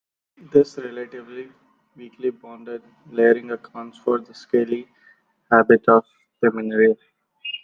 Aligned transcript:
This 0.51 0.79
relatively 0.79 1.51
weakly 1.95 2.31
bonded 2.31 2.81
layering 3.11 3.51
accounts 3.51 3.99
for 3.99 4.17
the 4.17 4.33
"scaley" 4.33 4.87
habit 5.51 5.83
of 5.87 6.03
the 6.41 6.49
mineral. 6.51 6.97